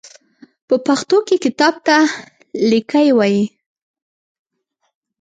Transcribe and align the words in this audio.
په 0.67 0.75
پښتو 0.85 1.17
کې 1.27 1.35
کتاب 1.45 1.73
ته 1.87 1.97
ليکی 2.71 3.07
وايي. 3.17 3.43